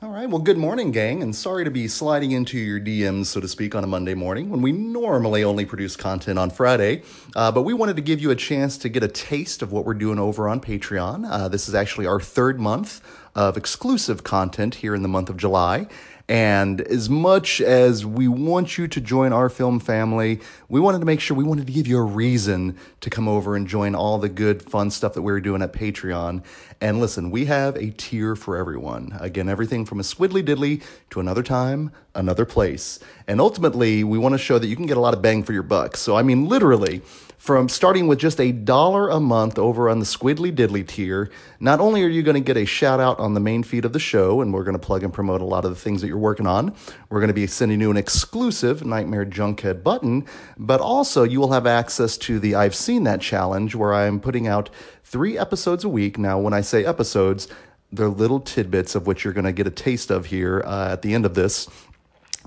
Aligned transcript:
All 0.00 0.10
right. 0.10 0.30
Well, 0.30 0.38
good 0.38 0.58
morning, 0.58 0.92
gang, 0.92 1.24
and 1.24 1.34
sorry 1.34 1.64
to 1.64 1.72
be 1.72 1.88
sliding 1.88 2.30
into 2.30 2.56
your 2.56 2.78
DMs, 2.78 3.26
so 3.26 3.40
to 3.40 3.48
speak, 3.48 3.74
on 3.74 3.82
a 3.82 3.88
Monday 3.88 4.14
morning 4.14 4.48
when 4.48 4.62
we 4.62 4.70
normally 4.70 5.42
only 5.42 5.66
produce 5.66 5.96
content 5.96 6.38
on 6.38 6.50
Friday. 6.50 7.02
Uh, 7.34 7.50
but 7.50 7.62
we 7.62 7.74
wanted 7.74 7.96
to 7.96 8.02
give 8.02 8.20
you 8.20 8.30
a 8.30 8.36
chance 8.36 8.78
to 8.78 8.88
get 8.88 9.02
a 9.02 9.08
taste 9.08 9.60
of 9.60 9.72
what 9.72 9.84
we're 9.84 9.94
doing 9.94 10.20
over 10.20 10.48
on 10.48 10.60
Patreon. 10.60 11.28
Uh, 11.28 11.48
this 11.48 11.68
is 11.68 11.74
actually 11.74 12.06
our 12.06 12.20
third 12.20 12.60
month 12.60 13.00
of 13.34 13.56
exclusive 13.56 14.22
content 14.22 14.76
here 14.76 14.94
in 14.94 15.02
the 15.02 15.08
month 15.08 15.30
of 15.30 15.36
July. 15.36 15.88
And 16.28 16.82
as 16.82 17.08
much 17.08 17.62
as 17.62 18.04
we 18.04 18.28
want 18.28 18.76
you 18.76 18.86
to 18.86 19.00
join 19.00 19.32
our 19.32 19.48
film 19.48 19.80
family, 19.80 20.40
we 20.68 20.78
wanted 20.78 20.98
to 20.98 21.06
make 21.06 21.20
sure 21.20 21.34
we 21.34 21.44
wanted 21.44 21.66
to 21.66 21.72
give 21.72 21.86
you 21.86 21.96
a 21.96 22.02
reason 22.02 22.76
to 23.00 23.08
come 23.08 23.26
over 23.26 23.56
and 23.56 23.66
join 23.66 23.94
all 23.94 24.18
the 24.18 24.28
good, 24.28 24.62
fun 24.62 24.90
stuff 24.90 25.14
that 25.14 25.22
we're 25.22 25.40
doing 25.40 25.62
at 25.62 25.72
Patreon. 25.72 26.44
And 26.82 27.00
listen, 27.00 27.30
we 27.30 27.46
have 27.46 27.76
a 27.76 27.90
tier 27.92 28.36
for 28.36 28.58
everyone. 28.58 29.16
Again, 29.18 29.48
everything 29.48 29.86
from 29.86 30.00
a 30.00 30.02
squiddly 30.02 30.44
diddly 30.44 30.82
to 31.10 31.20
another 31.20 31.42
time, 31.42 31.92
another 32.14 32.44
place. 32.44 33.00
And 33.26 33.40
ultimately, 33.40 34.04
we 34.04 34.18
want 34.18 34.34
to 34.34 34.38
show 34.38 34.58
that 34.58 34.66
you 34.66 34.76
can 34.76 34.86
get 34.86 34.98
a 34.98 35.00
lot 35.00 35.14
of 35.14 35.22
bang 35.22 35.42
for 35.42 35.54
your 35.54 35.62
buck. 35.62 35.96
So, 35.96 36.14
I 36.14 36.22
mean, 36.22 36.46
literally, 36.46 37.00
from 37.38 37.68
starting 37.68 38.08
with 38.08 38.18
just 38.18 38.40
a 38.40 38.50
dollar 38.50 39.08
a 39.08 39.20
month 39.20 39.58
over 39.58 39.88
on 39.88 40.00
the 40.00 40.04
Squiddly 40.04 40.54
Diddly 40.54 40.86
tier, 40.86 41.30
not 41.60 41.78
only 41.78 42.02
are 42.02 42.08
you 42.08 42.22
going 42.22 42.34
to 42.34 42.40
get 42.40 42.56
a 42.56 42.66
shout 42.66 42.98
out 42.98 43.18
on 43.20 43.34
the 43.34 43.40
main 43.40 43.62
feed 43.62 43.84
of 43.84 43.92
the 43.92 44.00
show, 44.00 44.40
and 44.40 44.52
we're 44.52 44.64
going 44.64 44.78
to 44.78 44.84
plug 44.84 45.04
and 45.04 45.14
promote 45.14 45.40
a 45.40 45.44
lot 45.44 45.64
of 45.64 45.70
the 45.70 45.76
things 45.76 46.00
that 46.00 46.08
you're 46.08 46.18
working 46.18 46.48
on, 46.48 46.74
we're 47.08 47.20
going 47.20 47.28
to 47.28 47.34
be 47.34 47.46
sending 47.46 47.80
you 47.80 47.90
an 47.92 47.96
exclusive 47.96 48.84
Nightmare 48.84 49.24
Junkhead 49.24 49.84
button, 49.84 50.26
but 50.56 50.80
also 50.80 51.22
you 51.22 51.38
will 51.38 51.52
have 51.52 51.66
access 51.66 52.18
to 52.18 52.40
the 52.40 52.56
I've 52.56 52.74
Seen 52.74 53.04
That 53.04 53.20
challenge 53.20 53.74
where 53.76 53.94
I'm 53.94 54.18
putting 54.20 54.48
out 54.48 54.68
three 55.04 55.38
episodes 55.38 55.84
a 55.84 55.88
week. 55.88 56.18
Now, 56.18 56.38
when 56.40 56.52
I 56.52 56.60
say 56.60 56.84
episodes, 56.84 57.46
they're 57.92 58.08
little 58.08 58.40
tidbits 58.40 58.94
of 58.94 59.06
which 59.06 59.24
you're 59.24 59.32
going 59.32 59.44
to 59.44 59.52
get 59.52 59.66
a 59.66 59.70
taste 59.70 60.10
of 60.10 60.26
here 60.26 60.62
uh, 60.66 60.92
at 60.92 61.02
the 61.02 61.14
end 61.14 61.24
of 61.24 61.34
this 61.34 61.68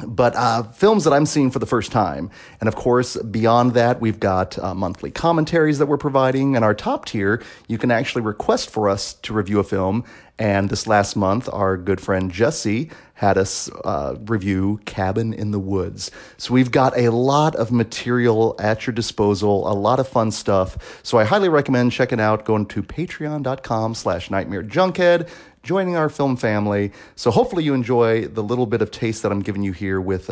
but 0.08 0.36
uh, 0.36 0.64
films 0.64 1.04
that 1.04 1.14
I'm 1.14 1.26
seeing 1.26 1.52
for 1.52 1.60
the 1.60 1.66
first 1.66 1.92
time. 1.92 2.30
And 2.60 2.68
of 2.68 2.76
course, 2.76 3.18
beyond 3.18 3.74
that, 3.74 4.02
we've 4.02 4.20
got 4.20 4.58
uh, 4.58 4.74
monthly 4.74 5.12
commentaries 5.12 5.80
that 5.80 5.86
we're 5.86 5.98
providing. 5.98 6.56
And 6.56 6.64
our 6.64 6.74
top 6.74 7.06
tier, 7.06 7.42
you 7.68 7.78
can 7.78 7.92
actually 7.92 8.22
request 8.22 8.70
for 8.70 8.90
us 8.90 9.14
to 9.16 9.34
review 9.34 9.60
a 9.60 9.64
film. 9.64 10.04
And 10.42 10.72
this 10.72 10.88
last 10.88 11.16
month, 11.16 11.48
our 11.54 11.78
good 11.78 12.02
friend 12.02 12.32
Jesse 12.32 12.90
had 13.14 13.38
us 13.38 13.70
uh, 13.86 14.16
review 14.26 14.80
Cabin 14.86 15.36
in 15.36 15.52
the 15.52 15.60
Woods. 15.60 16.10
So 16.38 16.56
we've 16.56 16.72
got 16.72 16.98
a 16.98 17.12
lot 17.12 17.54
of 17.54 17.72
material 17.72 18.56
at 18.58 18.88
your 18.88 18.94
disposal, 18.96 19.72
a 19.72 19.76
lot 19.76 20.00
of 20.00 20.08
fun 20.08 20.32
stuff. 20.32 21.00
So 21.04 21.20
I 21.20 21.26
highly 21.26 21.48
recommend 21.48 21.92
checking 21.92 22.20
out 22.20 22.44
going 22.44 22.66
to 22.66 22.82
patreon.com 22.82 23.94
slash 23.94 24.32
nightmare 24.32 24.64
junkhead 24.64 25.30
joining 25.62 25.96
our 25.96 26.10
film 26.10 26.36
family. 26.36 26.92
So 27.16 27.30
hopefully 27.30 27.64
you 27.64 27.76
enjoy 27.76 28.26
the 28.26 28.42
little 28.42 28.66
bit 28.66 28.82
of 28.82 28.90
taste 28.90 29.22
that 29.22 29.32
I'm 29.32 29.42
giving 29.42 29.62
you 29.62 29.74
here 29.74 30.02
with, 30.02 30.30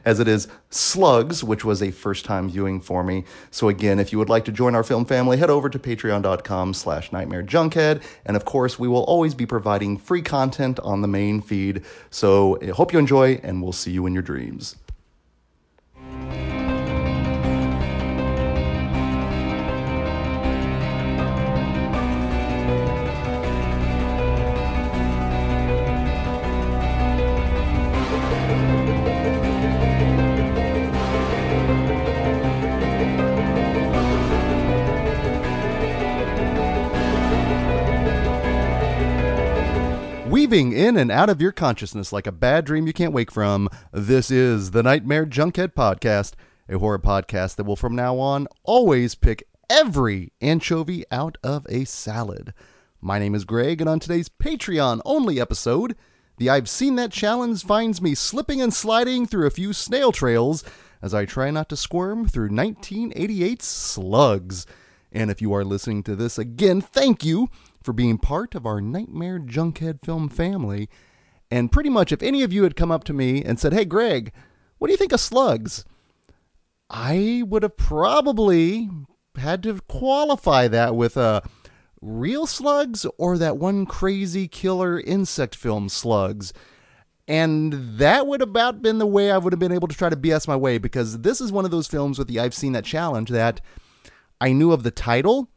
as 0.04 0.20
it 0.20 0.28
is, 0.28 0.48
Slugs, 0.70 1.42
which 1.42 1.64
was 1.64 1.82
a 1.82 1.90
first 1.90 2.24
time 2.24 2.48
viewing 2.48 2.80
for 2.80 3.02
me. 3.02 3.24
So 3.50 3.68
again, 3.68 3.98
if 3.98 4.12
you 4.12 4.18
would 4.18 4.28
like 4.28 4.44
to 4.44 4.52
join 4.52 4.76
our 4.76 4.84
film 4.84 5.04
family, 5.04 5.36
head 5.36 5.50
over 5.50 5.68
to 5.68 5.78
patreon.com 5.78 6.74
slash 6.74 7.10
nightmare 7.10 7.42
junkhead. 7.42 8.02
And 8.24 8.36
of 8.36 8.44
course, 8.44 8.78
we 8.78 8.86
will 8.86 9.02
always 9.04 9.34
be 9.34 9.46
providing 9.46 9.98
free 9.98 10.22
content 10.22 10.78
on 10.80 11.02
the 11.02 11.08
main 11.08 11.40
feed. 11.40 11.82
So 12.10 12.58
I 12.62 12.66
hope 12.66 12.92
you 12.92 13.00
enjoy, 13.00 13.40
and 13.42 13.60
we'll 13.60 13.72
see 13.72 13.90
you 13.90 14.06
in 14.06 14.14
your 14.14 14.22
dreams. 14.22 14.76
Weaving 40.50 40.72
in 40.72 40.96
and 40.96 41.12
out 41.12 41.30
of 41.30 41.40
your 41.40 41.52
consciousness 41.52 42.12
like 42.12 42.26
a 42.26 42.32
bad 42.32 42.64
dream 42.64 42.88
you 42.88 42.92
can't 42.92 43.12
wake 43.12 43.30
from, 43.30 43.68
this 43.92 44.32
is 44.32 44.72
the 44.72 44.82
Nightmare 44.82 45.24
Junkhead 45.24 45.74
Podcast, 45.74 46.32
a 46.68 46.76
horror 46.76 46.98
podcast 46.98 47.54
that 47.54 47.62
will 47.62 47.76
from 47.76 47.94
now 47.94 48.18
on 48.18 48.48
always 48.64 49.14
pick 49.14 49.46
every 49.70 50.32
anchovy 50.40 51.04
out 51.12 51.38
of 51.44 51.68
a 51.68 51.84
salad. 51.84 52.52
My 53.00 53.20
name 53.20 53.36
is 53.36 53.44
Greg, 53.44 53.80
and 53.80 53.88
on 53.88 54.00
today's 54.00 54.28
Patreon 54.28 55.00
only 55.04 55.40
episode, 55.40 55.94
the 56.38 56.50
I've 56.50 56.68
Seen 56.68 56.96
That 56.96 57.12
challenge 57.12 57.64
finds 57.64 58.02
me 58.02 58.16
slipping 58.16 58.60
and 58.60 58.74
sliding 58.74 59.26
through 59.26 59.46
a 59.46 59.50
few 59.50 59.72
snail 59.72 60.10
trails 60.10 60.64
as 61.00 61.14
I 61.14 61.26
try 61.26 61.52
not 61.52 61.68
to 61.68 61.76
squirm 61.76 62.26
through 62.26 62.50
1988's 62.50 63.66
slugs. 63.66 64.66
And 65.12 65.30
if 65.30 65.40
you 65.40 65.52
are 65.54 65.64
listening 65.64 66.02
to 66.04 66.16
this 66.16 66.38
again, 66.38 66.80
thank 66.80 67.24
you 67.24 67.50
for 67.82 67.92
being 67.92 68.18
part 68.18 68.54
of 68.54 68.66
our 68.66 68.80
Nightmare 68.80 69.38
Junkhead 69.38 70.04
film 70.04 70.28
family. 70.28 70.88
And 71.50 71.72
pretty 71.72 71.90
much, 71.90 72.12
if 72.12 72.22
any 72.22 72.42
of 72.42 72.52
you 72.52 72.62
had 72.62 72.76
come 72.76 72.92
up 72.92 73.04
to 73.04 73.12
me 73.12 73.42
and 73.42 73.58
said, 73.58 73.72
Hey, 73.72 73.84
Greg, 73.84 74.32
what 74.78 74.88
do 74.88 74.92
you 74.92 74.98
think 74.98 75.12
of 75.12 75.20
slugs? 75.20 75.84
I 76.88 77.42
would 77.46 77.62
have 77.62 77.76
probably 77.76 78.88
had 79.36 79.62
to 79.62 79.80
qualify 79.88 80.68
that 80.68 80.96
with 80.96 81.16
a 81.16 81.20
uh, 81.20 81.40
real 82.00 82.46
slugs 82.46 83.06
or 83.18 83.36
that 83.38 83.58
one 83.58 83.86
crazy 83.86 84.48
killer 84.48 84.98
insect 85.00 85.54
film 85.54 85.88
slugs. 85.88 86.52
And 87.28 87.98
that 87.98 88.26
would 88.26 88.42
about 88.42 88.82
been 88.82 88.98
the 88.98 89.06
way 89.06 89.30
I 89.30 89.38
would 89.38 89.52
have 89.52 89.60
been 89.60 89.70
able 89.70 89.86
to 89.86 89.96
try 89.96 90.08
to 90.08 90.16
BS 90.16 90.48
my 90.48 90.56
way 90.56 90.78
because 90.78 91.20
this 91.20 91.40
is 91.40 91.52
one 91.52 91.64
of 91.64 91.70
those 91.70 91.86
films 91.86 92.18
with 92.18 92.26
the 92.26 92.40
I've 92.40 92.54
seen 92.54 92.72
that 92.72 92.84
challenge 92.84 93.30
that 93.30 93.60
I 94.40 94.52
knew 94.52 94.72
of 94.72 94.82
the 94.82 94.90
title, 94.90 95.48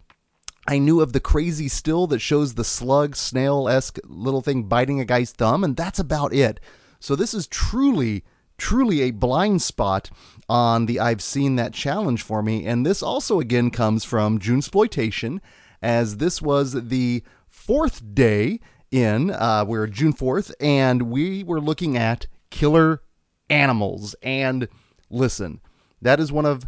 I 0.68 0.80
knew 0.80 1.02
of 1.02 1.14
the 1.14 1.20
crazy 1.20 1.68
still 1.68 2.08
that 2.08 2.20
shows 2.20 2.54
the 2.54 2.64
slug 2.64 3.16
snail 3.16 3.68
esque 3.68 4.00
little 4.06 4.42
thing 4.42 4.64
biting 4.64 5.00
a 5.00 5.06
guy's 5.06 5.32
thumb, 5.32 5.64
and 5.64 5.76
that's 5.76 6.00
about 6.00 6.34
it. 6.34 6.60
So 7.00 7.16
this 7.16 7.34
is 7.34 7.48
truly, 7.48 8.24
truly 8.58 9.02
a 9.02 9.12
blind 9.12 9.62
spot 9.62 10.10
on 10.48 10.86
the 10.86 11.00
I've 11.00 11.22
seen 11.22 11.58
that 11.58 11.74
challenge 11.74 12.22
for 12.22 12.42
me. 12.42 12.66
And 12.66 12.86
this 12.86 13.04
also 13.04 13.40
again 13.40 13.72
comes 13.72 14.06
from 14.06 14.40
June 14.40 14.60
Exploitation, 14.60 15.42
as 15.82 16.18
this 16.18 16.42
was 16.42 16.88
the 16.88 17.24
fourth 17.50 18.16
day 18.16 18.62
in. 18.90 19.32
Uh, 19.32 19.66
we're 19.68 19.88
June 19.88 20.14
4th, 20.14 20.54
and 20.62 21.04
we 21.04 21.44
were 21.44 21.60
looking 21.60 21.98
at 21.98 22.28
killer 22.52 23.02
animals. 23.50 24.16
And 24.22 24.70
listen, 25.10 25.60
that 26.02 26.22
is 26.22 26.32
one 26.32 26.46
of 26.46 26.66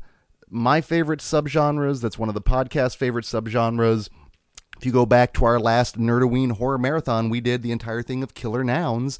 my 0.50 0.82
favorite 0.82 1.20
subgenres. 1.20 2.02
That's 2.02 2.20
one 2.20 2.30
of 2.30 2.36
the 2.36 2.42
podcast 2.42 2.98
favorite 2.98 3.26
subgenres. 3.26 4.10
If 4.78 4.86
you 4.86 4.92
go 4.92 5.06
back 5.06 5.34
to 5.34 5.46
our 5.46 5.60
last 5.60 5.98
Nerdoween 5.98 6.54
horror 6.54 6.78
marathon, 6.78 7.30
we 7.30 7.42
did 7.42 7.62
the 7.62 7.72
entire 7.72 8.02
thing 8.02 8.24
of 8.24 8.34
killer 8.34 8.64
nouns, 8.64 9.20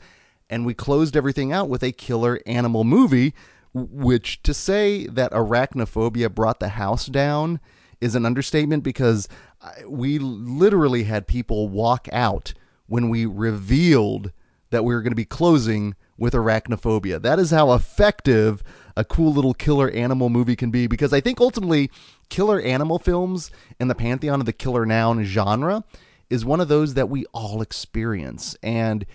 and 0.50 0.66
we 0.66 0.74
closed 0.74 1.16
everything 1.16 1.52
out 1.52 1.70
with 1.70 1.84
a 1.84 1.92
killer 1.92 2.40
animal 2.46 2.84
movie. 2.84 3.34
Which 3.74 4.42
to 4.44 4.54
say 4.54 5.06
that 5.08 5.34
arachnophobia 5.34 6.34
brought 6.34 6.62
the 6.62 6.70
house 6.70 7.08
down 7.08 7.60
is 8.00 8.16
an 8.16 8.26
understatement 8.26 8.84
because 8.84 9.28
uh, 9.62 9.72
we 9.88 10.18
literally 10.18 11.04
had 11.04 11.28
people 11.28 11.68
walk 11.68 12.08
out 12.14 12.54
when 12.88 13.10
we 13.10 13.26
revealed 13.26 14.32
that 14.70 14.86
we 14.86 14.94
were 14.94 15.02
going 15.02 15.12
to 15.12 15.16
be 15.16 15.26
closing 15.26 15.96
with 16.18 16.34
arachnophobia. 16.34 17.22
That 17.22 17.40
is 17.40 17.52
how 17.52 17.74
effective 17.74 18.64
a 18.98 19.04
cool 19.04 19.34
little 19.34 19.54
killer 19.54 19.90
animal 19.90 20.30
movie 20.30 20.56
can 20.56 20.72
be 20.72 20.88
because 20.88 21.14
I 21.14 21.22
think 21.22 21.42
ultimately 21.42 21.92
killer 22.30 22.60
animal 22.62 23.00
films 23.00 23.52
in 23.80 23.88
the 23.88 23.96
pantheon 23.96 24.40
of 24.40 24.46
the 24.46 24.54
killer 24.54 24.86
noun 24.86 25.24
genre 25.24 25.84
is 26.30 26.46
one 26.46 26.62
of 26.62 26.68
those 26.68 26.94
that 26.94 27.10
we 27.10 27.26
all 27.34 27.62
experience. 27.62 28.56
And 28.64 29.06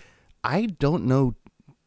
I 0.43 0.67
don't 0.67 1.05
know 1.05 1.35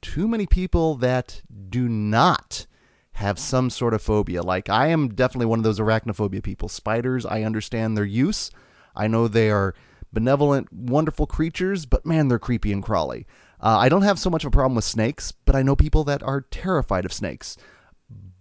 too 0.02 0.28
many 0.28 0.46
people 0.46 0.96
that 0.96 1.42
do 1.70 1.88
not 1.88 2.66
have 3.12 3.38
some 3.38 3.70
sort 3.70 3.94
of 3.94 4.02
phobia. 4.02 4.42
Like 4.42 4.68
I 4.68 4.88
am 4.88 5.14
definitely 5.14 5.46
one 5.46 5.60
of 5.60 5.64
those 5.64 5.78
arachnophobia 5.78 6.42
people. 6.42 6.68
Spiders, 6.68 7.24
I 7.24 7.42
understand 7.42 7.96
their 7.96 8.04
use. 8.04 8.50
I 8.96 9.06
know 9.06 9.28
they 9.28 9.50
are 9.50 9.74
benevolent, 10.12 10.72
wonderful 10.72 11.26
creatures, 11.26 11.86
but 11.86 12.04
man, 12.04 12.28
they're 12.28 12.38
creepy 12.38 12.72
and 12.72 12.82
crawly. 12.82 13.26
Uh, 13.60 13.78
I 13.78 13.88
don't 13.88 14.02
have 14.02 14.18
so 14.18 14.30
much 14.30 14.44
of 14.44 14.48
a 14.48 14.50
problem 14.50 14.74
with 14.74 14.84
snakes, 14.84 15.32
but 15.32 15.56
I 15.56 15.62
know 15.62 15.74
people 15.74 16.04
that 16.04 16.22
are 16.22 16.42
terrified 16.42 17.04
of 17.04 17.12
snakes 17.12 17.56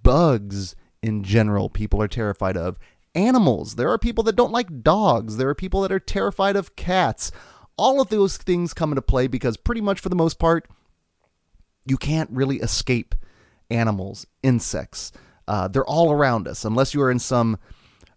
bugs 0.03 0.75
in 1.01 1.23
general 1.23 1.69
people 1.69 2.01
are 2.01 2.07
terrified 2.07 2.57
of. 2.57 2.77
Animals. 3.15 3.75
There 3.75 3.89
are 3.89 3.97
people 3.97 4.23
that 4.25 4.35
don't 4.35 4.51
like 4.51 4.81
dogs. 4.81 5.37
There 5.37 5.49
are 5.49 5.55
people 5.55 5.81
that 5.81 5.91
are 5.91 5.99
terrified 5.99 6.55
of 6.55 6.75
cats. 6.75 7.31
All 7.77 8.01
of 8.01 8.09
those 8.09 8.37
things 8.37 8.73
come 8.73 8.91
into 8.91 9.01
play 9.01 9.27
because, 9.27 9.57
pretty 9.57 9.81
much 9.81 9.99
for 9.99 10.09
the 10.09 10.15
most 10.15 10.39
part, 10.39 10.67
you 11.85 11.97
can't 11.97 12.29
really 12.31 12.57
escape 12.57 13.15
animals, 13.69 14.25
insects. 14.41 15.11
Uh, 15.47 15.67
they're 15.67 15.85
all 15.85 16.11
around 16.11 16.47
us, 16.47 16.63
unless 16.65 16.93
you 16.93 17.01
are 17.01 17.11
in 17.11 17.19
some 17.19 17.59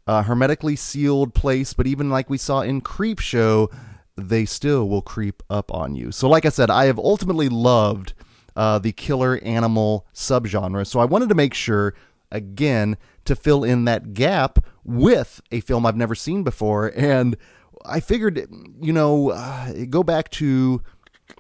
uh, 0.06 0.23
hermetically 0.23 0.77
sealed 0.77 1.35
place. 1.35 1.75
But 1.75 1.87
even 1.87 2.09
like 2.11 2.31
we 2.31 2.39
saw 2.39 2.61
in 2.61 2.81
Creepshow, 2.81 3.73
they 4.17 4.44
still 4.44 4.89
will 4.89 5.03
creep 5.03 5.43
up 5.50 5.73
on 5.75 5.94
you. 5.94 6.12
So, 6.12 6.29
like 6.29 6.47
I 6.47 6.50
said, 6.50 6.71
I 6.71 6.87
have 6.87 6.99
ultimately 6.99 7.49
loved 7.49 8.15
uh, 8.56 8.79
the 8.79 8.93
killer 8.93 9.38
animal 9.44 10.06
subgenre. 10.12 10.87
So, 10.87 10.99
I 11.00 11.05
wanted 11.05 11.29
to 11.29 11.35
make 11.35 11.55
sure, 11.55 11.94
again, 12.32 12.97
to 13.26 13.37
fill 13.37 13.62
in 13.62 13.85
that 13.85 14.14
gap 14.14 14.64
with 14.85 15.41
a 15.53 15.61
film 15.61 15.85
I've 15.87 15.97
never 15.97 16.14
seen 16.14 16.43
before. 16.43 16.93
And 16.97 17.37
I 17.85 18.00
figured, 18.00 18.49
you 18.81 18.93
know, 18.93 19.31
uh, 19.31 19.73
go 19.91 20.03
back 20.03 20.31
to 20.32 20.82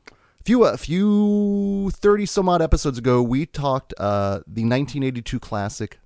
a 0.08 0.42
few, 0.44 0.64
a 0.64 0.76
few 0.76 1.90
30 1.92 2.26
some 2.26 2.48
odd 2.48 2.62
episodes 2.62 2.98
ago, 2.98 3.22
we 3.22 3.46
talked 3.46 3.94
uh, 3.98 4.40
the 4.46 4.62
1982 4.62 5.40
classic 5.40 5.98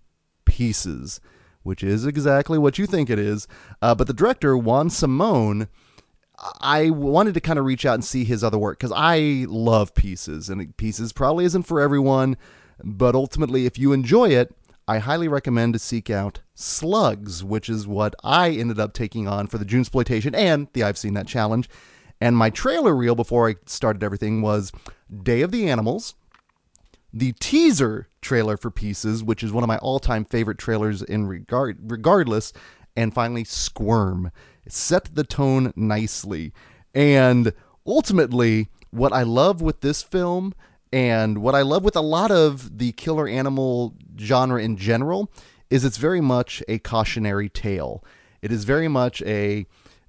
Pieces, 0.46 1.20
which 1.62 1.82
is 1.82 2.04
exactly 2.04 2.58
what 2.58 2.76
you 2.76 2.84
think 2.84 3.08
it 3.08 3.20
is. 3.20 3.46
Uh, 3.80 3.94
but 3.94 4.08
the 4.08 4.12
director, 4.12 4.56
Juan 4.56 4.90
Simon, 4.90 5.68
I 6.60 6.90
wanted 6.90 7.34
to 7.34 7.40
kind 7.40 7.58
of 7.58 7.64
reach 7.64 7.84
out 7.84 7.94
and 7.94 8.04
see 8.04 8.24
his 8.24 8.42
other 8.42 8.58
work 8.58 8.78
because 8.78 8.92
I 8.96 9.46
love 9.48 9.94
Pieces, 9.94 10.48
and 10.48 10.76
Pieces 10.76 11.12
probably 11.12 11.44
isn't 11.44 11.64
for 11.64 11.80
everyone, 11.80 12.36
but 12.82 13.14
ultimately, 13.14 13.66
if 13.66 13.78
you 13.78 13.92
enjoy 13.92 14.30
it, 14.30 14.54
I 14.88 14.98
highly 14.98 15.28
recommend 15.28 15.74
to 15.74 15.78
seek 15.78 16.10
out 16.10 16.40
Slugs, 16.54 17.44
which 17.44 17.68
is 17.68 17.86
what 17.86 18.14
I 18.24 18.50
ended 18.50 18.80
up 18.80 18.92
taking 18.92 19.28
on 19.28 19.46
for 19.46 19.58
the 19.58 19.64
June 19.64 19.80
exploitation 19.80 20.34
and 20.34 20.68
the 20.72 20.82
I've 20.82 20.98
Seen 20.98 21.14
That 21.14 21.26
challenge. 21.26 21.68
And 22.20 22.36
my 22.36 22.50
trailer 22.50 22.94
reel 22.94 23.14
before 23.14 23.48
I 23.48 23.56
started 23.66 24.02
everything 24.02 24.42
was 24.42 24.72
Day 25.22 25.42
of 25.42 25.52
the 25.52 25.68
Animals, 25.70 26.14
the 27.12 27.32
teaser 27.40 28.08
trailer 28.20 28.56
for 28.56 28.70
Pieces, 28.70 29.22
which 29.22 29.42
is 29.42 29.52
one 29.52 29.64
of 29.64 29.68
my 29.68 29.78
all-time 29.78 30.24
favorite 30.24 30.58
trailers 30.58 31.02
in 31.02 31.26
regard 31.26 31.78
regardless, 31.90 32.52
and 32.96 33.14
finally 33.14 33.44
Squirm. 33.44 34.30
Set 34.68 35.14
the 35.14 35.24
tone 35.24 35.72
nicely. 35.76 36.52
And 36.94 37.52
ultimately, 37.86 38.68
what 38.90 39.12
I 39.12 39.22
love 39.22 39.60
with 39.60 39.80
this 39.80 40.02
film 40.02 40.54
and 40.92 41.38
what 41.38 41.54
I 41.54 41.62
love 41.62 41.84
with 41.84 41.96
a 41.96 42.00
lot 42.00 42.30
of 42.30 42.78
the 42.78 42.92
killer 42.92 43.28
animal 43.28 43.94
genre 44.18 44.60
in 44.62 44.76
general 44.76 45.30
is 45.70 45.84
it's 45.84 45.98
very 45.98 46.20
much 46.20 46.62
a 46.68 46.78
cautionary 46.78 47.48
tale. 47.48 48.04
It 48.42 48.50
is 48.50 48.64
very 48.64 48.88
much 48.88 49.22
a 49.22 49.66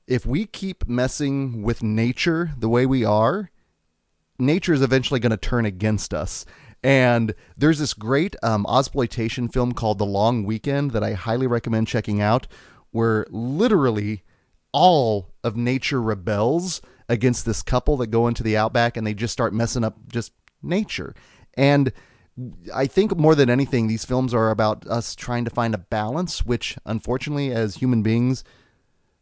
if 0.07 0.25
we 0.25 0.45
keep 0.45 0.87
messing 0.87 1.61
with 1.61 1.83
nature 1.83 2.51
the 2.57 2.67
way 2.67 2.85
we 2.85 3.05
are, 3.05 3.51
nature 4.39 4.73
is 4.73 4.81
eventually 4.81 5.19
going 5.19 5.31
to 5.31 5.37
turn 5.37 5.65
against 5.65 6.13
us. 6.13 6.45
And 6.83 7.35
there's 7.55 7.79
this 7.79 7.93
great 7.93 8.35
um, 8.41 8.65
exploitation 8.67 9.47
film 9.47 9.73
called 9.73 9.99
The 9.99 10.05
Long 10.05 10.43
Weekend 10.43 10.91
that 10.91 11.03
I 11.03 11.13
highly 11.13 11.45
recommend 11.45 11.87
checking 11.87 12.21
out, 12.21 12.47
where 12.89 13.27
literally 13.29 14.23
all 14.73 15.33
of 15.43 15.55
nature 15.55 16.01
rebels 16.01 16.81
against 17.09 17.45
this 17.45 17.61
couple 17.61 17.97
that 17.97 18.07
go 18.07 18.27
into 18.27 18.43
the 18.43 18.55
outback 18.55 18.95
and 18.95 19.05
they 19.05 19.13
just 19.13 19.33
start 19.33 19.53
messing 19.53 19.83
up 19.83 19.97
just 20.11 20.31
nature. 20.61 21.13
And 21.55 21.91
I 22.73 22.87
think 22.87 23.17
more 23.17 23.35
than 23.35 23.49
anything, 23.49 23.87
these 23.87 24.05
films 24.05 24.33
are 24.33 24.49
about 24.49 24.87
us 24.87 25.15
trying 25.15 25.43
to 25.45 25.51
find 25.51 25.73
a 25.73 25.79
balance, 25.79 26.45
which 26.45 26.77
unfortunately, 26.85 27.51
as 27.51 27.75
human 27.75 28.01
beings, 28.01 28.43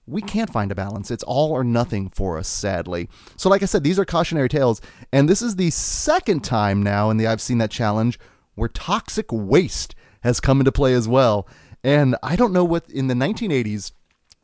we 0.05 0.21
can't 0.21 0.51
find 0.51 0.71
a 0.71 0.75
balance. 0.75 1.11
It's 1.11 1.23
all 1.23 1.51
or 1.51 1.63
nothing 1.63 2.09
for 2.09 2.37
us, 2.37 2.47
sadly. 2.47 3.09
So, 3.35 3.49
like 3.49 3.63
I 3.63 3.65
said, 3.65 3.83
these 3.83 3.99
are 3.99 4.05
cautionary 4.05 4.49
tales. 4.49 4.81
And 5.11 5.29
this 5.29 5.41
is 5.41 5.55
the 5.55 5.69
second 5.69 6.43
time 6.43 6.81
now 6.83 7.09
in 7.09 7.17
the 7.17 7.27
I've 7.27 7.41
Seen 7.41 7.59
That 7.59 7.71
challenge 7.71 8.19
where 8.55 8.69
toxic 8.69 9.27
waste 9.31 9.95
has 10.21 10.39
come 10.39 10.59
into 10.59 10.71
play 10.71 10.93
as 10.93 11.07
well. 11.07 11.47
And 11.83 12.15
I 12.21 12.35
don't 12.35 12.53
know 12.53 12.65
what 12.65 12.89
in 12.89 13.07
the 13.07 13.13
1980s, 13.13 13.91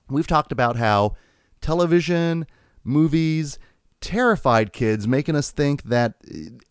we've 0.10 0.28
talked 0.28 0.52
about 0.52 0.76
how 0.76 1.16
television, 1.62 2.46
movies, 2.84 3.60
terrified 4.02 4.74
kids, 4.74 5.08
making 5.08 5.36
us 5.36 5.52
think 5.52 5.84
that 5.84 6.16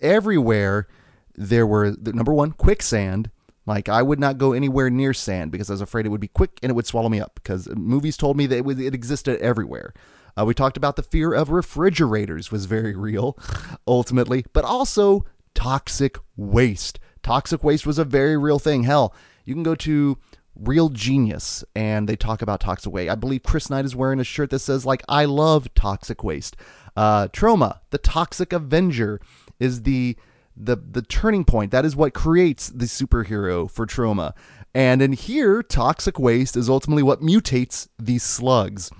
everywhere 0.00 0.86
there 1.34 1.66
were 1.66 1.94
number 2.00 2.32
one 2.32 2.52
quicksand. 2.52 3.30
Like 3.66 3.88
I 3.88 4.02
would 4.02 4.20
not 4.20 4.38
go 4.38 4.52
anywhere 4.52 4.90
near 4.90 5.14
sand 5.14 5.50
because 5.50 5.70
I 5.70 5.72
was 5.72 5.80
afraid 5.80 6.06
it 6.06 6.10
would 6.10 6.20
be 6.20 6.28
quick 6.28 6.58
and 6.62 6.70
it 6.70 6.74
would 6.74 6.86
swallow 6.86 7.08
me 7.08 7.20
up. 7.20 7.34
Because 7.34 7.68
movies 7.74 8.16
told 8.16 8.36
me 8.36 8.46
that 8.46 8.58
it, 8.58 8.64
was, 8.64 8.78
it 8.78 8.94
existed 8.94 9.40
everywhere. 9.40 9.94
Uh, 10.38 10.44
we 10.44 10.54
talked 10.54 10.76
about 10.76 10.96
the 10.96 11.02
fear 11.02 11.32
of 11.32 11.50
refrigerators 11.50 12.50
was 12.50 12.66
very 12.66 12.94
real, 12.94 13.38
ultimately, 13.86 14.44
but 14.52 14.64
also 14.64 15.24
toxic 15.54 16.18
waste. 16.36 16.98
Toxic 17.22 17.64
waste 17.64 17.86
was 17.86 17.98
a 17.98 18.04
very 18.04 18.36
real 18.36 18.58
thing. 18.58 18.82
Hell, 18.82 19.14
you 19.44 19.54
can 19.54 19.62
go 19.62 19.74
to 19.76 20.18
Real 20.56 20.88
Genius 20.88 21.64
and 21.74 22.08
they 22.08 22.16
talk 22.16 22.42
about 22.42 22.60
toxic 22.60 22.92
waste. 22.92 23.10
I 23.10 23.14
believe 23.14 23.42
Chris 23.42 23.70
Knight 23.70 23.84
is 23.84 23.96
wearing 23.96 24.20
a 24.20 24.24
shirt 24.24 24.50
that 24.50 24.60
says 24.60 24.86
like 24.86 25.02
I 25.08 25.24
love 25.24 25.72
toxic 25.74 26.22
waste. 26.22 26.56
Uh, 26.96 27.26
the 27.26 28.00
Toxic 28.02 28.52
Avenger, 28.52 29.20
is 29.58 29.82
the 29.82 30.16
the 30.56 30.76
the 30.76 31.02
turning 31.02 31.44
point. 31.44 31.72
That 31.72 31.84
is 31.84 31.96
what 31.96 32.14
creates 32.14 32.68
the 32.68 32.84
superhero 32.86 33.70
for 33.70 33.86
Troma 33.86 34.32
And 34.74 35.02
in 35.02 35.12
here, 35.12 35.62
toxic 35.62 36.18
waste 36.18 36.56
is 36.56 36.68
ultimately 36.68 37.02
what 37.02 37.20
mutates 37.20 37.88
these 37.98 38.22
slugs. 38.22 38.90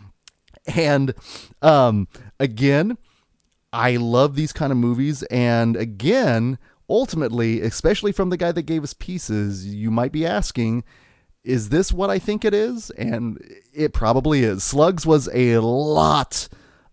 And 0.74 1.14
um, 1.62 2.08
again, 2.40 2.96
I 3.72 3.96
love 3.96 4.34
these 4.34 4.52
kind 4.52 4.72
of 4.72 4.78
movies. 4.78 5.22
And 5.24 5.76
again, 5.76 6.58
ultimately, 6.88 7.60
especially 7.60 8.12
from 8.12 8.30
the 8.30 8.36
guy 8.36 8.50
that 8.52 8.62
gave 8.62 8.82
us 8.82 8.94
pieces, 8.94 9.66
you 9.66 9.90
might 9.90 10.10
be 10.10 10.26
asking, 10.26 10.84
is 11.44 11.68
this 11.68 11.92
what 11.92 12.10
I 12.10 12.18
think 12.18 12.44
it 12.44 12.54
is? 12.54 12.90
And 12.90 13.38
it 13.72 13.92
probably 13.92 14.42
is. 14.42 14.64
Slugs 14.64 15.06
was 15.06 15.28
a 15.32 15.58
lot 15.58 16.48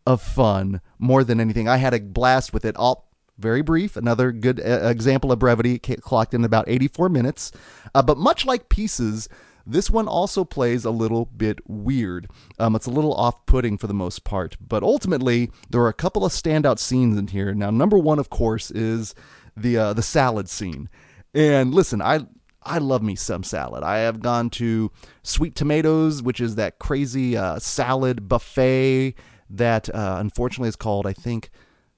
of 0.06 0.22
fun 0.22 0.82
more 1.00 1.24
than 1.24 1.40
anything. 1.40 1.68
I 1.68 1.78
had 1.78 1.94
a 1.94 2.00
blast 2.00 2.54
with 2.54 2.66
it. 2.66 2.76
All 2.76 3.10
very 3.38 3.62
brief. 3.62 3.96
Another 3.96 4.32
good 4.32 4.60
uh, 4.60 4.88
example 4.88 5.32
of 5.32 5.40
brevity. 5.40 5.80
clocked 5.80 6.34
in 6.34 6.44
about 6.44 6.68
84 6.68 7.10
minutes. 7.10 7.52
Uh, 7.96 8.02
but 8.02 8.18
much 8.18 8.46
like 8.46 8.70
Pieces, 8.70 9.30
this 9.66 9.90
one 9.90 10.08
also 10.08 10.44
plays 10.44 10.86
a 10.86 10.92
little 10.92 11.26
bit 11.26 11.60
weird. 11.68 12.30
Um, 12.60 12.76
it's 12.76 12.86
a 12.86 12.92
little 12.92 13.14
off 13.14 13.46
putting 13.46 13.78
for 13.78 13.88
the 13.88 13.94
most 13.94 14.24
part. 14.24 14.58
But 14.60 14.84
ultimately, 14.84 15.50
there 15.70 15.82
are 15.82 15.88
a 15.88 15.94
couple 15.94 16.26
of 16.26 16.32
standout 16.32 16.78
scenes 16.78 17.18
in 17.18 17.28
here. 17.28 17.54
Now, 17.54 17.72
number 17.72 17.98
one, 17.98 18.20
of 18.20 18.30
course, 18.30 18.70
is 18.70 19.16
the 19.56 19.78
uh, 19.78 19.94
the 19.94 20.04
salad 20.04 20.50
scene. 20.50 20.90
And 21.34 21.74
listen, 21.74 22.02
I 22.02 22.28
I 22.64 22.78
love 22.78 23.02
me 23.02 23.16
some 23.16 23.44
salad. 23.44 23.84
I 23.84 24.00
have 24.00 24.22
gone 24.22 24.50
to 24.52 24.92
Sweet 25.24 25.56
Tomatoes, 25.56 26.22
which 26.22 26.40
is 26.40 26.56
that 26.56 26.80
crazy 26.80 27.36
uh, 27.36 27.60
salad 27.60 28.28
buffet 28.28 29.16
that 29.50 29.94
uh, 29.94 30.18
unfortunately 30.20 30.70
is 30.70 30.76
called, 30.76 31.08
I 31.08 31.14
think, 31.14 31.50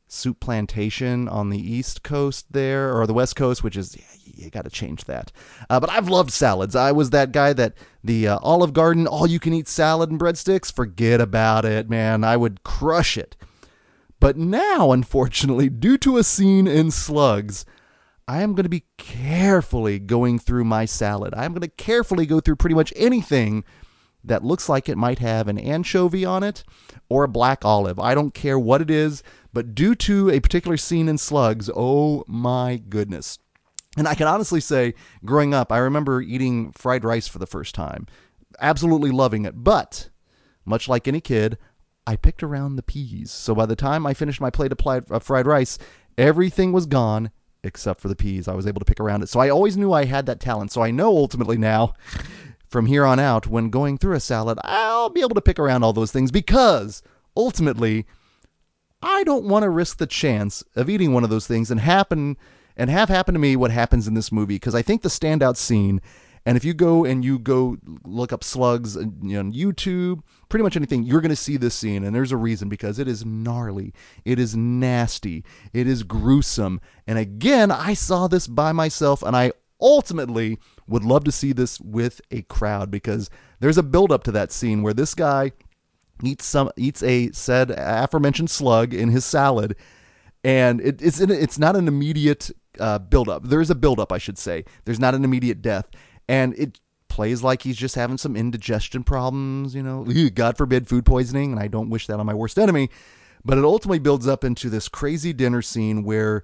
Souplantation 0.09 1.31
on 1.31 1.49
the 1.49 1.59
East 1.59 2.03
Coast 2.03 2.45
there, 2.51 2.95
or 2.95 3.07
the 3.07 3.13
West 3.13 3.35
Coast, 3.35 3.63
which 3.63 3.75
is, 3.75 3.97
yeah, 3.97 4.43
you 4.45 4.49
got 4.51 4.63
to 4.63 4.69
change 4.69 5.05
that. 5.05 5.31
Uh, 5.69 5.79
but 5.79 5.89
I've 5.89 6.07
loved 6.07 6.31
salads. 6.31 6.75
I 6.75 6.91
was 6.91 7.09
that 7.09 7.31
guy 7.31 7.51
that 7.53 7.73
the 8.03 8.27
uh, 8.27 8.39
Olive 8.41 8.73
Garden, 8.73 9.07
all 9.07 9.25
you 9.25 9.39
can 9.39 9.53
eat 9.53 9.67
salad 9.67 10.11
and 10.11 10.19
breadsticks, 10.19 10.71
forget 10.71 11.19
about 11.19 11.65
it, 11.65 11.89
man. 11.89 12.23
I 12.23 12.37
would 12.37 12.63
crush 12.63 13.17
it. 13.17 13.35
But 14.19 14.37
now, 14.37 14.91
unfortunately, 14.91 15.67
due 15.67 15.97
to 15.99 16.17
a 16.17 16.23
scene 16.23 16.67
in 16.67 16.91
Slugs, 16.91 17.65
I 18.27 18.41
am 18.41 18.53
going 18.53 18.63
to 18.63 18.69
be 18.69 18.85
carefully 18.97 19.99
going 19.99 20.39
through 20.39 20.63
my 20.63 20.85
salad. 20.85 21.33
I'm 21.35 21.51
going 21.51 21.61
to 21.61 21.67
carefully 21.67 22.25
go 22.25 22.39
through 22.39 22.55
pretty 22.55 22.75
much 22.75 22.93
anything 22.95 23.63
that 24.23 24.43
looks 24.43 24.69
like 24.69 24.87
it 24.87 24.97
might 24.97 25.19
have 25.19 25.47
an 25.47 25.57
anchovy 25.57 26.23
on 26.23 26.43
it 26.43 26.63
or 27.09 27.25
a 27.25 27.29
black 27.29 27.65
olive. 27.65 27.99
I 27.99 28.15
don't 28.15 28.33
care 28.33 28.57
what 28.57 28.81
it 28.81 28.89
is, 28.89 29.21
but 29.51 29.75
due 29.75 29.95
to 29.95 30.29
a 30.29 30.39
particular 30.39 30.77
scene 30.77 31.09
in 31.09 31.17
Slugs, 31.17 31.69
oh 31.75 32.23
my 32.27 32.77
goodness. 32.77 33.39
And 33.97 34.07
I 34.07 34.15
can 34.15 34.27
honestly 34.27 34.61
say, 34.61 34.93
growing 35.25 35.53
up, 35.53 35.71
I 35.71 35.77
remember 35.77 36.21
eating 36.21 36.71
fried 36.71 37.03
rice 37.03 37.27
for 37.27 37.39
the 37.39 37.45
first 37.45 37.75
time, 37.75 38.07
absolutely 38.59 39.11
loving 39.11 39.45
it. 39.45 39.63
But 39.63 40.09
much 40.65 40.87
like 40.87 41.07
any 41.07 41.19
kid, 41.19 41.57
I 42.07 42.15
picked 42.15 42.41
around 42.41 42.77
the 42.77 42.83
peas. 42.83 43.31
So 43.31 43.53
by 43.53 43.65
the 43.65 43.75
time 43.75 44.07
I 44.07 44.13
finished 44.13 44.41
my 44.41 44.49
plate 44.49 44.71
of 44.71 45.23
fried 45.23 45.45
rice, 45.45 45.77
everything 46.17 46.71
was 46.71 46.85
gone 46.85 47.31
except 47.63 48.01
for 48.01 48.07
the 48.07 48.15
peas. 48.15 48.47
I 48.47 48.53
was 48.53 48.67
able 48.67 48.79
to 48.79 48.85
pick 48.85 48.99
around 48.99 49.23
it. 49.23 49.29
So 49.29 49.39
I 49.39 49.49
always 49.49 49.77
knew 49.77 49.93
I 49.93 50.05
had 50.05 50.25
that 50.25 50.39
talent. 50.39 50.71
So 50.71 50.81
I 50.81 50.91
know 50.91 51.15
ultimately 51.15 51.57
now 51.57 51.93
from 52.73 52.87
here 52.87 53.05
on 53.05 53.19
out, 53.19 53.45
when 53.45 53.69
going 53.69 53.99
through 53.99 54.15
a 54.15 54.19
salad, 54.19 54.57
I'll 54.63 55.09
be 55.09 55.21
able 55.21 55.35
to 55.35 55.41
pick 55.41 55.59
around 55.59 55.83
all 55.83 55.93
those 55.93 56.11
things 56.11 56.31
because 56.31 57.03
ultimately, 57.37 58.07
I 59.01 59.23
don't 59.23 59.45
want 59.45 59.61
to 59.61 59.69
risk 59.69 59.99
the 59.99 60.07
chance 60.07 60.63
of 60.75 60.89
eating 60.89 61.13
one 61.13 61.23
of 61.23 61.29
those 61.29 61.45
things 61.45 61.69
and 61.69 61.79
happen 61.79 62.35
and 62.75 62.89
have 62.89 63.09
happened 63.09 63.35
to 63.35 63.39
me 63.39 63.55
what 63.55 63.69
happens 63.69 64.07
in 64.07 64.15
this 64.15 64.31
movie 64.31 64.55
because 64.55 64.73
I 64.73 64.81
think 64.81 65.03
the 65.03 65.09
standout 65.09 65.55
scene 65.55 66.01
and 66.45 66.57
if 66.57 66.65
you 66.65 66.73
go 66.73 67.05
and 67.05 67.23
you 67.23 67.39
go 67.39 67.77
look 68.03 68.33
up 68.33 68.43
slugs 68.43 68.97
on 68.97 69.11
YouTube, 69.53 70.21
pretty 70.49 70.63
much 70.63 70.75
anything, 70.75 71.03
you're 71.03 71.21
going 71.21 71.29
to 71.29 71.35
see 71.35 71.57
this 71.57 71.73
scene. 71.73 72.03
And 72.03 72.15
there's 72.15 72.31
a 72.31 72.37
reason 72.37 72.67
because 72.67 72.99
it 72.99 73.07
is 73.07 73.25
gnarly, 73.25 73.93
it 74.25 74.39
is 74.39 74.55
nasty, 74.55 75.43
it 75.71 75.87
is 75.87 76.03
gruesome. 76.03 76.81
And 77.07 77.17
again, 77.17 77.71
I 77.71 77.93
saw 77.93 78.27
this 78.27 78.47
by 78.47 78.71
myself 78.73 79.23
and 79.23 79.35
I 79.35 79.53
ultimately 79.79 80.57
would 80.87 81.03
love 81.03 81.23
to 81.25 81.31
see 81.31 81.53
this 81.53 81.79
with 81.79 82.21
a 82.31 82.41
crowd 82.43 82.91
because 82.91 83.29
there's 83.59 83.77
a 83.77 83.83
build 83.83 84.11
up 84.11 84.23
to 84.23 84.31
that 84.31 84.51
scene 84.51 84.81
where 84.81 84.93
this 84.93 85.13
guy 85.13 85.51
eats 86.23 86.45
some 86.45 86.71
eats 86.77 87.03
a 87.03 87.31
said 87.31 87.71
aforementioned 87.71 88.49
slug 88.49 88.93
in 88.93 89.09
his 89.09 89.25
salad, 89.25 89.75
and 90.43 90.79
it, 90.81 91.01
it's 91.01 91.19
it's 91.19 91.59
not 91.59 91.75
an 91.75 91.87
immediate 91.87 92.51
uh, 92.79 92.99
buildup. 92.99 93.45
There 93.45 93.61
is 93.61 93.69
a 93.69 93.75
buildup, 93.75 94.11
I 94.11 94.17
should 94.17 94.37
say. 94.37 94.65
There's 94.85 94.99
not 94.99 95.15
an 95.15 95.23
immediate 95.23 95.61
death, 95.61 95.89
and 96.27 96.53
it 96.57 96.79
plays 97.07 97.43
like 97.43 97.61
he's 97.61 97.77
just 97.77 97.95
having 97.95 98.17
some 98.17 98.35
indigestion 98.35 99.03
problems. 99.03 99.75
You 99.75 99.83
know, 99.83 100.05
God 100.33 100.57
forbid 100.57 100.87
food 100.87 101.05
poisoning, 101.05 101.51
and 101.51 101.59
I 101.59 101.67
don't 101.67 101.89
wish 101.89 102.07
that 102.07 102.19
on 102.19 102.25
my 102.25 102.33
worst 102.33 102.57
enemy. 102.57 102.89
But 103.45 103.57
it 103.57 103.65
ultimately 103.65 103.99
builds 103.99 104.27
up 104.27 104.43
into 104.43 104.69
this 104.69 104.87
crazy 104.87 105.33
dinner 105.33 105.61
scene 105.61 106.03
where 106.03 106.43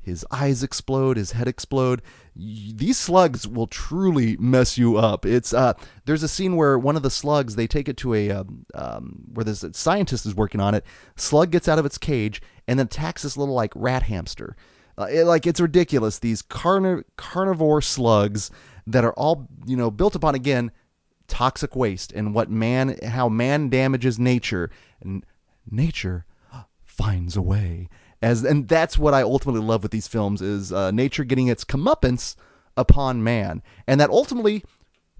his 0.00 0.24
eyes 0.30 0.62
explode, 0.62 1.16
his 1.16 1.32
head 1.32 1.48
explode. 1.48 2.00
These 2.36 2.96
slugs 2.96 3.48
will 3.48 3.66
truly 3.66 4.36
mess 4.36 4.78
you 4.78 4.96
up. 4.96 5.26
It's 5.26 5.52
uh, 5.52 5.74
there's 6.04 6.22
a 6.22 6.28
scene 6.28 6.54
where 6.54 6.78
one 6.78 6.94
of 6.94 7.02
the 7.02 7.10
slugs 7.10 7.56
they 7.56 7.66
take 7.66 7.88
it 7.88 7.96
to 7.98 8.14
a 8.14 8.30
um, 8.30 8.66
um, 8.74 9.24
where 9.34 9.42
this 9.44 9.64
scientist 9.72 10.24
is 10.24 10.36
working 10.36 10.60
on 10.60 10.74
it. 10.74 10.84
Slug 11.16 11.50
gets 11.50 11.66
out 11.66 11.80
of 11.80 11.84
its 11.84 11.98
cage 11.98 12.40
and 12.68 12.78
then 12.78 12.86
attacks 12.86 13.22
this 13.22 13.36
little 13.36 13.54
like 13.54 13.72
rat 13.74 14.04
hamster. 14.04 14.56
Uh, 14.96 15.08
it, 15.10 15.24
like 15.24 15.44
it's 15.44 15.60
ridiculous. 15.60 16.20
These 16.20 16.40
carni- 16.40 17.04
carnivore 17.16 17.82
slugs 17.82 18.52
that 18.86 19.04
are 19.04 19.12
all 19.14 19.48
you 19.66 19.76
know 19.76 19.90
built 19.90 20.14
upon 20.14 20.34
again 20.34 20.70
toxic 21.28 21.74
waste 21.74 22.12
and 22.12 22.34
what 22.34 22.50
man 22.50 22.96
how 23.04 23.28
man 23.28 23.68
damages 23.68 24.18
nature 24.18 24.70
and 25.00 25.24
nature 25.70 26.24
finds 26.84 27.36
a 27.36 27.42
way 27.42 27.88
as 28.22 28.44
and 28.44 28.68
that's 28.68 28.96
what 28.98 29.14
I 29.14 29.22
ultimately 29.22 29.60
love 29.60 29.82
with 29.82 29.92
these 29.92 30.08
films 30.08 30.40
is 30.40 30.72
uh, 30.72 30.90
nature 30.90 31.24
getting 31.24 31.48
its 31.48 31.64
comeuppance 31.64 32.34
upon 32.76 33.22
man, 33.22 33.62
and 33.86 34.00
that 34.00 34.10
ultimately 34.10 34.64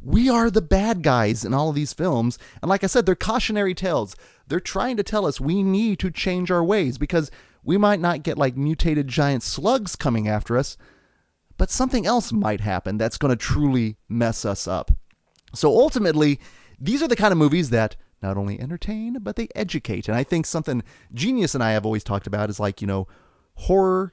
we 0.02 0.28
are 0.28 0.50
the 0.50 0.62
bad 0.62 1.02
guys 1.02 1.44
in 1.44 1.54
all 1.54 1.70
of 1.70 1.74
these 1.74 1.92
films. 1.92 2.38
And 2.62 2.68
like 2.68 2.84
I 2.84 2.86
said, 2.86 3.06
they're 3.06 3.14
cautionary 3.14 3.74
tales. 3.74 4.14
They're 4.46 4.60
trying 4.60 4.96
to 4.98 5.02
tell 5.02 5.26
us 5.26 5.40
we 5.40 5.62
need 5.62 5.98
to 6.00 6.10
change 6.10 6.50
our 6.50 6.62
ways 6.62 6.98
because 6.98 7.30
we 7.64 7.76
might 7.76 8.00
not 8.00 8.22
get 8.22 8.38
like 8.38 8.56
mutated 8.56 9.08
giant 9.08 9.42
slugs 9.42 9.96
coming 9.96 10.28
after 10.28 10.56
us, 10.56 10.76
but 11.56 11.70
something 11.70 12.06
else 12.06 12.32
might 12.32 12.60
happen 12.60 12.98
that's 12.98 13.18
going 13.18 13.30
to 13.30 13.36
truly 13.36 13.96
mess 14.08 14.44
us 14.44 14.66
up. 14.66 14.90
So 15.54 15.70
ultimately, 15.70 16.40
these 16.78 17.02
are 17.02 17.08
the 17.08 17.16
kind 17.16 17.32
of 17.32 17.38
movies 17.38 17.70
that 17.70 17.96
not 18.22 18.36
only 18.36 18.60
entertain, 18.60 19.18
but 19.20 19.36
they 19.36 19.48
educate. 19.54 20.08
And 20.08 20.16
I 20.16 20.24
think 20.24 20.46
something 20.46 20.82
Genius 21.12 21.54
and 21.54 21.62
I 21.62 21.72
have 21.72 21.84
always 21.86 22.04
talked 22.04 22.26
about 22.26 22.50
is 22.50 22.60
like, 22.60 22.80
you 22.80 22.86
know, 22.86 23.06
horror 23.54 24.12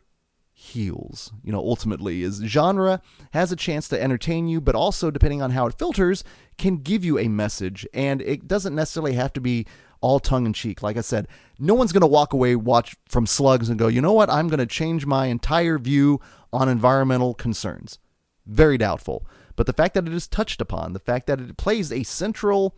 heals, 0.56 1.32
you 1.44 1.52
know, 1.52 1.60
ultimately 1.60 2.22
is 2.22 2.42
genre 2.46 3.02
has 3.32 3.52
a 3.52 3.56
chance 3.56 3.88
to 3.90 4.02
entertain 4.02 4.48
you, 4.48 4.62
but 4.62 4.76
also 4.76 5.10
depending 5.10 5.42
on 5.42 5.52
how 5.52 5.66
it 5.66 5.78
filters, 5.78 6.24
can 6.58 6.78
give 6.78 7.04
you 7.04 7.18
a 7.18 7.28
message. 7.28 7.88
And 7.94 8.22
it 8.22 8.48
doesn't 8.48 8.76
necessarily 8.76 9.14
have 9.14 9.34
to 9.34 9.42
be 9.42 9.66
all 10.00 10.20
tongue 10.20 10.46
in 10.46 10.54
cheek. 10.54 10.84
Like 10.84 10.98
I 10.98 11.02
said, 11.02 11.28
no 11.60 11.74
one's 11.74 11.92
going 11.92 12.02
to 12.02 12.08
walk 12.08 12.34
away 12.34 12.56
watch 12.56 12.96
from 13.08 13.26
slugs 13.26 13.70
and 13.70 13.80
go, 13.80 13.88
you 13.88 14.02
know 14.02 14.14
what, 14.14 14.30
I'm 14.30 14.48
going 14.48 14.60
to 14.60 14.66
change 14.66 15.06
my 15.06 15.28
entire 15.28 15.80
view 15.80 16.20
on 16.54 16.70
environmental 16.70 17.34
concerns. 17.34 18.00
Very 18.46 18.78
doubtful. 18.78 19.26
But 19.56 19.68
the 19.68 19.74
fact 19.74 19.94
that 19.94 20.08
it 20.08 20.14
is 20.14 20.28
touched 20.28 20.62
upon, 20.62 20.94
the 20.94 21.00
fact 21.00 21.28
that 21.28 21.40
it 21.40 21.58
plays 21.58 21.92
a 21.92 22.04
central 22.04 22.76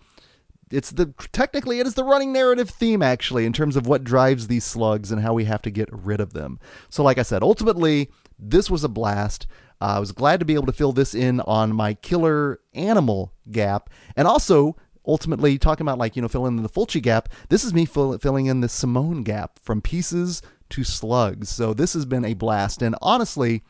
it's 0.71 0.89
the 0.89 1.13
technically 1.31 1.79
it 1.79 1.85
is 1.85 1.93
the 1.93 2.03
running 2.03 2.33
narrative 2.33 2.69
theme 2.69 3.01
actually 3.01 3.45
in 3.45 3.53
terms 3.53 3.75
of 3.75 3.85
what 3.85 4.03
drives 4.03 4.47
these 4.47 4.63
slugs 4.63 5.11
and 5.11 5.21
how 5.21 5.33
we 5.33 5.45
have 5.45 5.61
to 5.61 5.69
get 5.69 5.89
rid 5.91 6.19
of 6.19 6.33
them. 6.33 6.59
So 6.89 7.03
like 7.03 7.17
I 7.17 7.23
said, 7.23 7.43
ultimately 7.43 8.09
this 8.39 8.69
was 8.69 8.83
a 8.83 8.89
blast. 8.89 9.47
Uh, 9.81 9.95
I 9.95 9.99
was 9.99 10.11
glad 10.11 10.39
to 10.39 10.45
be 10.45 10.55
able 10.55 10.65
to 10.65 10.73
fill 10.73 10.91
this 10.91 11.13
in 11.13 11.39
on 11.41 11.75
my 11.75 11.93
killer 11.95 12.59
animal 12.73 13.33
gap, 13.51 13.89
and 14.15 14.27
also 14.27 14.75
ultimately 15.05 15.57
talking 15.57 15.85
about 15.85 15.97
like 15.97 16.15
you 16.15 16.21
know 16.21 16.27
filling 16.27 16.57
in 16.57 16.63
the 16.63 16.69
Fulci 16.69 17.01
gap. 17.01 17.29
This 17.49 17.63
is 17.63 17.73
me 17.73 17.85
fill, 17.85 18.17
filling 18.17 18.47
in 18.47 18.61
the 18.61 18.69
Simone 18.69 19.23
gap 19.23 19.59
from 19.59 19.81
pieces 19.81 20.41
to 20.75 20.83
slugs. 20.83 21.49
So 21.49 21.73
this 21.73 21.93
has 21.93 22.05
been 22.05 22.25
a 22.25 22.33
blast, 22.33 22.81
and 22.81 22.95
honestly, 23.01 23.63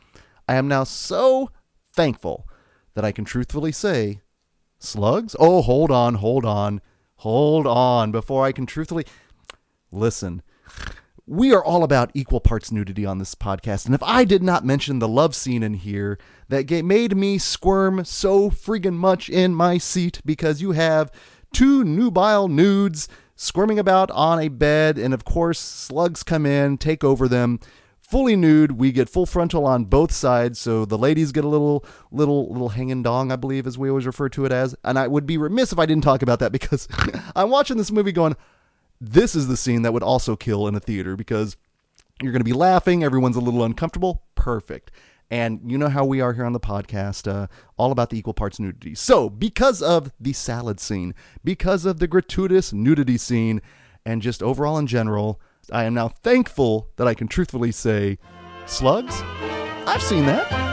I 0.48 0.56
am 0.56 0.68
now 0.68 0.84
so 0.84 1.50
thankful 1.92 2.48
that 2.94 3.04
I 3.04 3.12
can 3.12 3.24
truthfully 3.24 3.72
say 3.72 4.20
Slugs? 4.78 5.34
Oh, 5.38 5.62
hold 5.62 5.90
on, 5.90 6.16
hold 6.16 6.44
on, 6.44 6.80
hold 7.16 7.66
on. 7.66 8.12
Before 8.12 8.44
I 8.44 8.52
can 8.52 8.66
truthfully 8.66 9.06
listen, 9.90 10.42
we 11.26 11.52
are 11.54 11.64
all 11.64 11.82
about 11.82 12.10
equal 12.14 12.40
parts 12.40 12.70
nudity 12.70 13.06
on 13.06 13.18
this 13.18 13.34
podcast. 13.34 13.86
And 13.86 13.94
if 13.94 14.02
I 14.02 14.24
did 14.24 14.42
not 14.42 14.64
mention 14.64 14.98
the 14.98 15.08
love 15.08 15.34
scene 15.34 15.62
in 15.62 15.74
here 15.74 16.18
that 16.48 16.70
made 16.84 17.16
me 17.16 17.38
squirm 17.38 18.04
so 18.04 18.50
friggin' 18.50 18.94
much 18.94 19.30
in 19.30 19.54
my 19.54 19.78
seat 19.78 20.20
because 20.24 20.60
you 20.60 20.72
have 20.72 21.10
two 21.52 21.82
nubile 21.82 22.48
nudes 22.48 23.08
squirming 23.36 23.78
about 23.78 24.10
on 24.10 24.40
a 24.40 24.48
bed, 24.48 24.98
and 24.98 25.14
of 25.14 25.24
course, 25.24 25.60
slugs 25.60 26.22
come 26.22 26.44
in, 26.44 26.78
take 26.78 27.04
over 27.04 27.28
them 27.28 27.60
fully 28.06 28.36
nude. 28.36 28.72
We 28.72 28.92
get 28.92 29.08
full 29.08 29.26
frontal 29.26 29.66
on 29.66 29.84
both 29.84 30.12
sides, 30.12 30.58
so 30.58 30.84
the 30.84 30.98
ladies 30.98 31.32
get 31.32 31.44
a 31.44 31.48
little, 31.48 31.84
little, 32.10 32.48
little 32.48 32.70
hanging 32.70 33.02
dong, 33.02 33.32
I 33.32 33.36
believe, 33.36 33.66
as 33.66 33.76
we 33.76 33.88
always 33.88 34.06
refer 34.06 34.28
to 34.30 34.44
it 34.44 34.52
as. 34.52 34.74
And 34.84 34.98
I 34.98 35.08
would 35.08 35.26
be 35.26 35.36
remiss 35.36 35.72
if 35.72 35.78
I 35.78 35.86
didn't 35.86 36.04
talk 36.04 36.22
about 36.22 36.38
that 36.38 36.52
because 36.52 36.88
I'm 37.36 37.50
watching 37.50 37.76
this 37.76 37.90
movie 37.90 38.12
going, 38.12 38.36
this 39.00 39.34
is 39.34 39.48
the 39.48 39.56
scene 39.56 39.82
that 39.82 39.92
would 39.92 40.02
also 40.02 40.36
kill 40.36 40.66
in 40.68 40.74
a 40.74 40.80
theater 40.80 41.16
because 41.16 41.56
you're 42.22 42.32
going 42.32 42.40
to 42.40 42.44
be 42.44 42.52
laughing, 42.52 43.04
everyone's 43.04 43.36
a 43.36 43.40
little 43.40 43.64
uncomfortable. 43.64 44.22
Perfect. 44.34 44.90
And 45.30 45.60
you 45.66 45.76
know 45.76 45.88
how 45.88 46.04
we 46.04 46.20
are 46.20 46.32
here 46.32 46.44
on 46.44 46.52
the 46.52 46.60
podcast, 46.60 47.30
uh, 47.30 47.48
all 47.76 47.90
about 47.90 48.10
the 48.10 48.18
equal 48.18 48.34
parts 48.34 48.60
nudity. 48.60 48.94
So, 48.94 49.28
because 49.28 49.82
of 49.82 50.12
the 50.20 50.32
salad 50.32 50.78
scene, 50.78 51.14
because 51.42 51.84
of 51.84 51.98
the 51.98 52.06
gratuitous 52.06 52.72
nudity 52.72 53.18
scene, 53.18 53.60
and 54.04 54.22
just 54.22 54.42
overall 54.42 54.78
in 54.78 54.86
general, 54.86 55.40
I 55.72 55.84
am 55.84 55.94
now 55.94 56.08
thankful 56.08 56.90
that 56.96 57.08
I 57.08 57.14
can 57.14 57.26
truthfully 57.26 57.72
say, 57.72 58.18
slugs? 58.66 59.20
I've 59.86 60.02
seen 60.02 60.26
that. 60.26 60.65